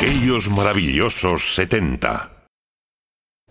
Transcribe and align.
Aquellos 0.00 0.48
maravillosos 0.48 1.42
70. 1.42 2.30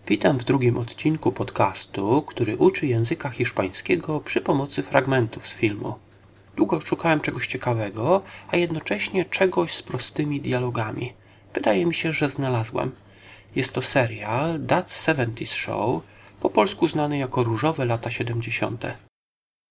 Witam 0.06 0.38
w 0.38 0.44
drugim 0.44 0.78
odcinku 0.78 1.32
podcastu, 1.32 2.22
który 2.22 2.56
uczy 2.56 2.86
języka 2.86 3.30
hiszpańskiego 3.30 4.20
przy 4.20 4.40
pomocy 4.40 4.82
fragmentów 4.82 5.48
z 5.48 5.54
filmu. 5.54 5.94
Długo 6.56 6.80
szukałem 6.80 7.20
czegoś 7.20 7.46
ciekawego, 7.46 8.22
a 8.48 8.56
jednocześnie 8.56 9.24
czegoś 9.24 9.74
z 9.74 9.82
prostymi 9.82 10.40
dialogami. 10.40 11.12
Wydaje 11.54 11.86
mi 11.86 11.94
się, 11.94 12.12
że 12.12 12.30
znalazłem. 12.30 12.92
Jest 13.56 13.72
to 13.74 13.82
serial 13.82 14.60
That's 14.60 15.12
70's 15.14 15.54
Show, 15.54 16.02
po 16.40 16.50
polsku 16.50 16.88
znany 16.88 17.18
jako 17.18 17.42
Różowe 17.42 17.84
lata 17.84 18.10
70. 18.10 18.86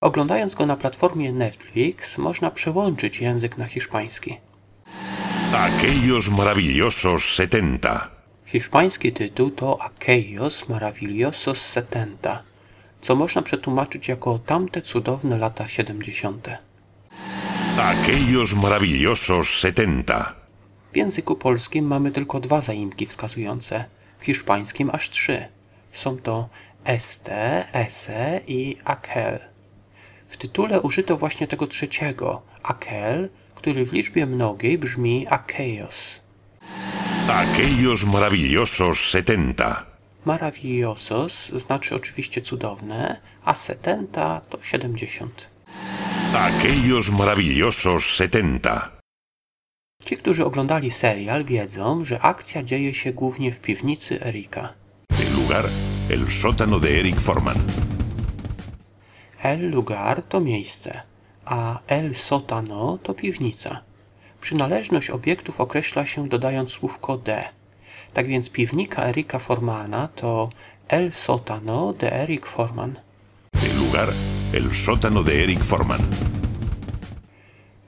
Oglądając 0.01 0.55
go 0.55 0.65
na 0.65 0.77
platformie 0.77 1.33
Netflix, 1.33 2.17
można 2.17 2.51
przełączyć 2.51 3.21
język 3.21 3.57
na 3.57 3.65
hiszpański. 3.65 4.37
Aquellos 5.53 6.29
maravillosos 6.29 7.23
70. 7.23 8.09
Hiszpański 8.45 9.11
tytuł 9.13 9.51
to 9.51 9.81
Aquellos 9.81 10.69
Maravillosos 10.69 11.73
70, 11.73 12.43
co 13.01 13.15
można 13.15 13.41
przetłumaczyć 13.41 14.07
jako 14.07 14.39
tamte 14.39 14.81
cudowne 14.81 15.37
lata 15.37 15.67
70. 15.67 16.47
Aquellos 17.77 18.53
maravillosos 18.53 19.47
70. 19.49 20.35
W 20.93 20.97
języku 20.97 21.35
polskim 21.35 21.87
mamy 21.87 22.11
tylko 22.11 22.39
dwa 22.39 22.61
zaimki 22.61 23.05
wskazujące, 23.05 23.85
w 24.19 24.25
hiszpańskim 24.25 24.89
aż 24.93 25.09
trzy. 25.09 25.45
Są 25.91 26.17
to 26.17 26.49
este, 26.85 27.65
ese 27.73 28.41
i 28.47 28.77
aquel. 28.85 29.39
W 30.27 30.37
tytule 30.37 30.81
użyto 30.81 31.17
właśnie 31.17 31.47
tego 31.47 31.67
trzeciego, 31.67 32.41
aquel, 32.63 33.29
który 33.59 33.85
w 33.85 33.93
liczbie 33.93 34.25
mnogiej 34.25 34.77
brzmi 34.77 35.27
aquellos. 35.27 36.21
Aquellos 37.27 38.05
maravillosos 38.05 38.97
70. 38.99 39.85
Maravillosos 40.25 41.51
znaczy 41.55 41.95
oczywiście 41.95 42.41
cudowne, 42.41 43.21
a 43.43 43.53
setenta 43.53 44.41
to 44.49 44.57
70. 44.61 45.49
Aquellos 46.33 47.09
maravillosos 47.09 48.03
70. 48.03 48.99
Ci, 50.05 50.17
którzy 50.17 50.45
oglądali 50.45 50.91
serial, 50.91 51.45
wiedzą, 51.45 52.05
że 52.05 52.21
akcja 52.21 52.63
dzieje 52.63 52.93
się 52.93 53.13
głównie 53.13 53.51
w 53.51 53.59
piwnicy 53.59 54.21
Erika. 54.25 54.73
El 55.11 55.33
lugar, 55.35 55.65
el 56.09 56.31
sótano 56.31 56.79
de 56.79 56.89
Eric 56.89 57.19
Forman. 57.19 57.57
El 59.43 59.69
lugar 59.71 60.21
to 60.21 60.39
miejsce, 60.39 61.01
a 61.45 61.79
el 61.87 62.15
sótano 62.15 62.97
to 63.03 63.13
piwnica. 63.13 63.81
Przynależność 64.41 65.09
obiektów 65.09 65.61
określa 65.61 66.05
się 66.05 66.29
dodając 66.29 66.71
słówko 66.71 67.17
de. 67.17 67.43
Tak 68.13 68.27
więc 68.27 68.49
piwnika 68.49 69.03
Erika 69.03 69.39
Formana 69.39 70.07
to 70.07 70.49
el 70.87 71.11
sótano 71.11 71.93
de 71.93 72.13
Eric 72.13 72.45
Forman. 72.45 72.99
El 73.53 73.85
lugar, 73.85 74.09
el 74.53 74.75
sótano 74.75 75.23
de 75.23 75.43
Eric 75.43 75.63
Forman. 75.63 76.01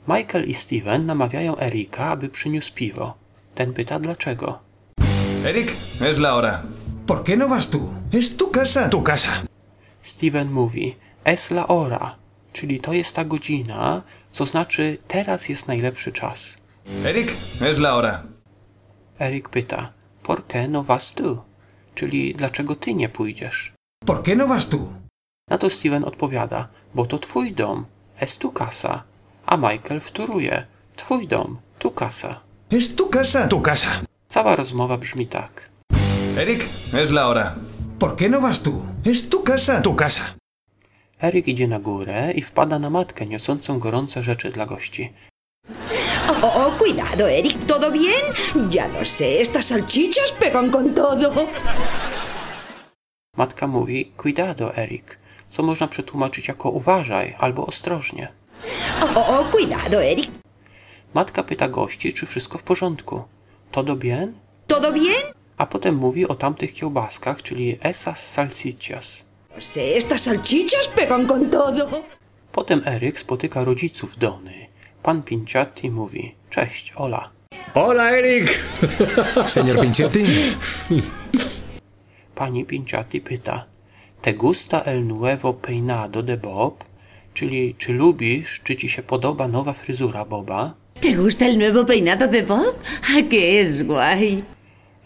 Michael 0.08 0.46
i 0.50 0.54
Steven 0.54 1.06
namawiają 1.06 1.58
Erika, 1.58 2.06
aby 2.06 2.30
przyniósł 2.30 2.74
piwo. 2.74 3.14
Ten 3.56 3.74
pyta 3.74 4.00
dlaczego. 4.00 4.60
Eric, 5.46 5.72
es 6.02 6.18
la 6.18 6.36
hora. 6.36 6.64
¿Por 7.08 7.24
qué 7.24 7.38
no 7.38 7.48
vas 7.48 7.70
tú? 7.70 7.80
Es 8.12 8.38
tu 8.38 8.52
casa. 8.52 8.90
Tu 8.90 9.02
casa. 9.02 9.30
Steven 10.04 10.52
mówi 10.52 10.96
es 11.24 11.52
la 11.52 11.66
hora, 11.68 12.18
czyli 12.54 12.80
to 12.80 12.94
jest 12.94 13.16
ta 13.16 13.26
godzina, 13.26 14.02
co 14.32 14.46
znaczy 14.46 14.98
teraz 15.08 15.50
jest 15.50 15.68
najlepszy 15.68 16.12
czas. 16.12 16.56
Eric, 17.06 17.32
es 17.62 17.78
la 17.78 17.92
hora. 17.92 18.24
Erik 19.20 19.50
pyta 19.50 19.94
por 20.24 20.48
qué 20.48 20.68
no 20.68 20.84
vas 20.84 21.14
tú, 21.14 21.42
czyli 21.96 22.34
dlaczego 22.36 22.76
ty 22.76 22.94
nie 22.94 23.10
pójdziesz. 23.10 23.74
¿Por 24.06 24.24
qué 24.24 24.36
no 24.36 24.48
vas 24.48 24.70
tú? 24.70 24.94
Na 25.50 25.58
to 25.58 25.70
Steven 25.70 26.04
odpowiada, 26.04 26.70
bo 26.94 27.06
to 27.06 27.20
twój 27.20 27.54
dom, 27.54 27.86
es 28.20 28.38
tu 28.38 28.52
casa. 28.52 29.04
A 29.46 29.58
Michael 29.58 30.00
wtóruje, 30.00 30.66
twój 30.96 31.28
dom, 31.28 31.58
tu 31.80 31.92
casa. 31.92 32.42
Es 32.70 32.96
tu 32.96 33.10
casa. 33.10 33.48
Tu 33.48 33.62
casa. 33.62 33.88
Cała 34.28 34.56
rozmowa 34.56 34.98
brzmi 34.98 35.28
tak. 35.28 35.70
Eric, 36.38 36.66
es 36.94 37.12
la 37.12 37.28
hora. 37.28 37.56
¿Por 38.00 38.16
qué 38.16 38.30
no 38.30 38.42
vas 38.42 38.62
tú? 38.62 38.86
Es 39.06 39.30
tu 39.30 39.44
casa. 39.44 39.82
Tu 39.82 39.96
casa. 39.96 40.22
Erik 41.22 41.48
idzie 41.48 41.68
na 41.68 41.80
górę 41.80 42.32
i 42.36 42.42
wpada 42.42 42.80
na 42.80 42.90
matkę 42.90 43.26
niosącą 43.26 43.80
gorące 43.80 44.24
rzeczy 44.24 44.52
dla 44.52 44.66
gości. 44.66 45.14
Oh, 46.30 46.40
oh, 46.42 46.56
oh, 46.56 46.78
cuidado, 46.78 47.32
Eric, 47.32 47.66
¿todo 47.68 47.92
bien? 47.92 48.24
Ya 48.72 48.88
lo 48.88 49.06
sé, 49.06 49.42
estas 49.42 49.66
salchichas 49.66 50.32
pegan 50.32 50.72
con 50.72 50.94
todo. 50.94 51.48
Matka 53.38 53.68
mówi 53.68 54.12
cuidado, 54.18 54.78
Erik, 54.78 55.20
co 55.50 55.64
można 55.64 55.88
przetłumaczyć 55.88 56.48
jako 56.48 56.70
uważaj 56.70 57.36
albo 57.40 57.66
ostrożnie. 57.66 58.28
Oh, 59.16 59.52
cuidado, 59.52 60.04
Eric, 60.04 60.32
Matka 61.14 61.44
pyta 61.44 61.68
gości, 61.68 62.14
czy 62.14 62.26
wszystko 62.26 62.58
w 62.58 62.64
porządku. 62.64 63.24
Todo 63.72 63.96
bien? 63.96 64.34
¿todo 64.68 64.92
bien? 64.92 65.34
A 65.58 65.66
potem 65.66 65.96
mówi 65.96 66.28
o 66.28 66.36
tamtych 66.36 66.74
kiełbaskach, 66.74 67.44
czyli 67.44 67.78
esas 67.82 68.32
salsichas. 68.32 69.31
No 69.56 69.62
sé, 69.62 69.98
estas 69.98 70.22
salchichas 70.22 70.88
pegan 70.88 71.26
con 71.26 71.50
todo. 71.50 72.04
Potem 72.52 72.82
Eryk 72.86 73.20
spotyka 73.20 73.64
rodziców 73.64 74.18
Dony. 74.18 74.68
Pan 75.04 75.24
Pinciatti 75.24 75.90
mówi, 75.90 76.36
cześć, 76.50 76.94
Ola. 76.96 77.30
Hola, 77.74 78.12
Eric. 78.12 78.60
Señor 79.46 79.82
Pinciotti, 79.82 80.26
Pani 82.36 82.66
Pinciatti 82.66 83.22
pyta, 83.22 83.66
te 84.22 84.34
gusta 84.34 84.82
el 84.82 85.08
nuevo 85.08 85.54
peinado 85.54 86.24
de 86.24 86.38
Bob? 86.38 86.84
Czyli 87.34 87.76
czy 87.78 87.94
lubisz, 87.94 88.62
czy 88.64 88.76
ci 88.76 88.90
się 88.90 89.04
podoba 89.04 89.48
nowa 89.48 89.74
fryzura 89.74 90.26
Boba? 90.26 90.74
¿Te 91.00 91.12
gusta 91.16 91.46
el 91.46 91.58
nuevo 91.58 91.86
peinado 91.86 92.28
de 92.28 92.44
Bob? 92.44 92.80
¡Ah, 93.04 93.22
que 93.30 93.62
es 93.62 93.84
guay! 93.84 94.44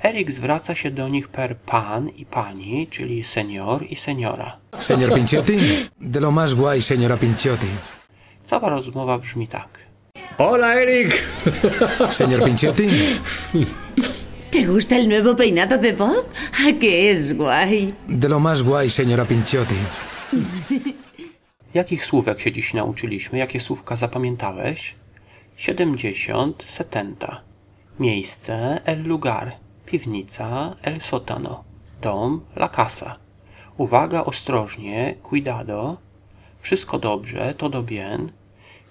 Eryk 0.06 0.32
zwraca 0.32 0.76
się 0.76 0.92
do 0.92 1.08
nich 1.10 1.28
per 1.28 1.58
pan 1.58 2.10
i 2.10 2.26
pani, 2.26 2.88
czyli 2.88 3.24
senior 3.24 3.86
i 3.90 3.96
seniora. 3.96 4.58
señor 4.80 5.14
Pinciotti, 5.14 5.58
de 6.02 6.20
lo 6.20 6.32
más 6.32 6.54
guay, 6.54 6.82
señora 6.82 7.18
Pinciotti. 7.18 7.68
Cała 8.46 8.70
rozmowa 8.70 9.18
brzmi 9.18 9.48
tak. 9.48 9.80
Hola, 10.38 10.74
Eric. 10.76 11.24
Señor 12.10 12.44
Pinciotti, 12.46 12.90
¿Te 14.52 14.66
gusta 14.66 14.96
el 14.96 15.08
nuevo 15.10 15.36
peinado 15.36 15.78
de 15.78 15.94
Bob? 15.94 16.26
¡Ah, 16.60 16.72
que 16.80 17.10
es 17.12 17.34
guay! 17.38 17.94
de 18.08 18.30
lo 18.30 18.40
más 18.40 18.62
guay, 18.64 18.90
señora 18.90 19.26
Pinciotti. 19.26 19.76
Jakich 21.74 22.06
słówek 22.06 22.40
się 22.40 22.52
dziś 22.52 22.74
nauczyliśmy? 22.74 23.38
Jakie 23.40 23.60
słówka 23.60 23.96
zapamiętałeś? 23.96 24.96
70, 25.56 26.64
setenta. 26.68 27.42
Miejsce, 28.00 28.82
el 28.86 29.04
lugar. 29.04 29.65
Piwnica, 29.96 30.76
el 30.84 31.00
sótano. 31.00 31.64
Dom, 32.02 32.42
la 32.56 32.70
casa. 32.70 33.18
Uwaga, 33.78 34.26
ostrożnie, 34.26 35.16
cuidado. 35.24 36.02
Wszystko 36.60 37.00
dobrze, 37.00 37.54
todo 37.54 37.82
bien. 37.82 38.34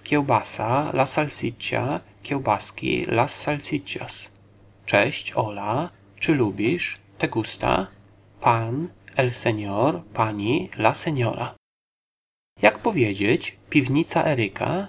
Kiełbasa, 0.03 0.91
la 0.93 1.05
salsiccia. 1.05 2.01
Kiełbaski, 2.23 3.05
las 3.05 3.31
salsichas. 3.35 4.31
Cześć, 4.85 5.31
Ola. 5.35 5.89
Czy 6.19 6.33
lubisz? 6.33 6.99
Te 7.19 7.27
gusta? 7.27 7.87
Pan, 8.41 8.89
el 9.15 9.31
señor, 9.31 10.03
pani, 10.13 10.69
la 10.77 10.93
señora. 10.93 11.55
Jak 12.61 12.79
powiedzieć 12.79 13.57
piwnica 13.69 14.23
Eryka? 14.23 14.87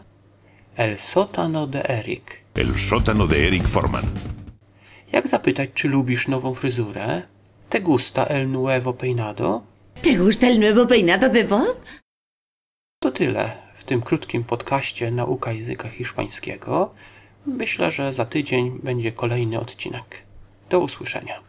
El 0.77 0.99
sótano 0.99 1.67
de 1.67 1.83
Erik. 1.89 2.45
El 2.55 2.79
sótano 2.79 3.27
de 3.27 3.47
Eric 3.47 3.69
Forman. 3.69 4.36
Jak 5.13 5.29
zapytać, 5.29 5.71
czy 5.75 5.89
lubisz 5.89 6.29
nową 6.29 6.55
fryzurę? 6.55 7.23
Te 7.69 7.81
gusta 7.81 8.27
el 8.27 8.49
nuevo 8.49 8.93
peinado? 8.93 9.63
¿Te 10.03 10.13
gusta 10.13 10.47
el 10.47 10.61
nuevo 10.61 10.87
peinado 10.87 11.29
de 11.29 11.45
Bob? 11.45 11.81
To 13.03 13.11
tyle 13.11 13.57
w 13.75 13.85
tym 13.85 14.03
krótkim 14.03 14.45
podcaście 14.45 15.11
Nauka 15.11 15.53
Języka 15.53 15.89
Hiszpańskiego. 15.89 16.95
Myślę, 17.47 17.91
że 17.91 18.13
za 18.13 18.25
tydzień 18.25 18.79
będzie 18.83 19.13
kolejny 19.13 19.61
odcinek. 19.61 20.23
Do 20.71 20.81
usłyszenia. 20.81 21.41